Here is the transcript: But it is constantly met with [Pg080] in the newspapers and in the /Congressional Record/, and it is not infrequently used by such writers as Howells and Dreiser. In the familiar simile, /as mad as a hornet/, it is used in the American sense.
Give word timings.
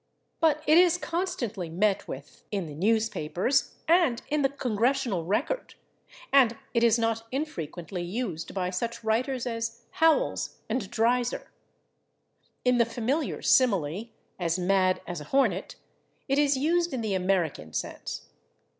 But 0.39 0.63
it 0.65 0.79
is 0.79 0.97
constantly 0.97 1.69
met 1.69 2.07
with 2.07 2.41
[Pg080] 2.47 2.47
in 2.53 2.65
the 2.65 2.73
newspapers 2.73 3.75
and 3.87 4.19
in 4.29 4.41
the 4.41 4.49
/Congressional 4.49 5.27
Record/, 5.27 5.75
and 6.33 6.57
it 6.73 6.83
is 6.83 6.97
not 6.97 7.27
infrequently 7.31 8.01
used 8.01 8.51
by 8.51 8.71
such 8.71 9.03
writers 9.03 9.45
as 9.45 9.83
Howells 9.99 10.57
and 10.67 10.89
Dreiser. 10.89 11.51
In 12.65 12.79
the 12.79 12.83
familiar 12.85 13.43
simile, 13.43 14.09
/as 14.39 14.57
mad 14.57 15.01
as 15.05 15.21
a 15.21 15.25
hornet/, 15.25 15.75
it 16.27 16.39
is 16.39 16.57
used 16.57 16.93
in 16.95 17.01
the 17.01 17.13
American 17.13 17.71
sense. 17.71 18.25